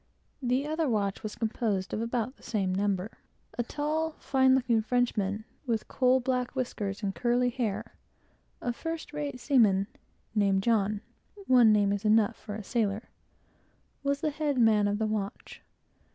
[0.41, 3.19] The other watch was composed of about the same number.
[3.55, 7.93] A tall, fine looking Frenchman, with coal black whiskers and curly hair,
[8.61, 9.95] a first rate seaman, and
[10.35, 11.01] named John,
[11.45, 13.09] (one name is enough for a sailor,)
[14.01, 15.61] was the head man of the watch.